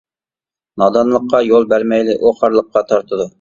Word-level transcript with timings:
نادانلىققا 0.81 1.41
يول 1.49 1.67
بەرمەيلى، 1.75 2.17
ئۇ 2.25 2.33
خارلىققا 2.41 2.85
تارتىدۇ. 2.95 3.29